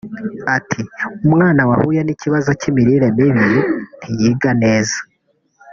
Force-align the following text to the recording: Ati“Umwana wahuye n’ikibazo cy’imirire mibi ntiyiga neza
Ati“Umwana 0.55 1.61
wahuye 1.69 2.01
n’ikibazo 2.03 2.49
cy’imirire 2.59 3.07
mibi 3.17 3.59
ntiyiga 3.99 4.51
neza 4.63 4.97